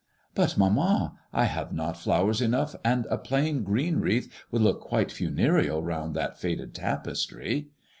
[0.19, 5.11] *'But, mamma, I have not flowers enough, and a plain green wreath would look quite
[5.11, 7.67] funereal round that faded tapestry."